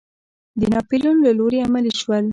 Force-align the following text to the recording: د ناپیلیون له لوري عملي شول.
د 0.59 0.61
ناپیلیون 0.73 1.17
له 1.25 1.31
لوري 1.37 1.59
عملي 1.67 1.93
شول. 2.01 2.25